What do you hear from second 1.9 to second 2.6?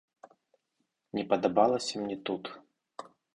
мне тут.